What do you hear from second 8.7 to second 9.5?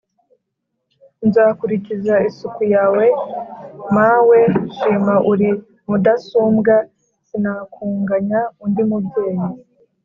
mubyeyi